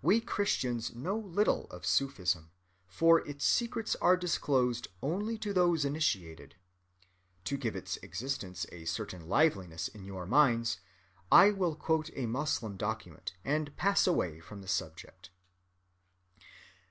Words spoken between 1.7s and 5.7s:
Sufism, for its secrets are disclosed only to